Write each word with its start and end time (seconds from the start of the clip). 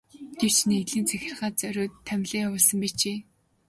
Гэвч 0.39 0.57
нэгдлийн 0.69 1.05
захиргаа 1.09 1.51
зориуд 1.59 1.93
томилон 2.07 2.43
явуулсан 2.47 2.77
байжээ. 2.81 3.17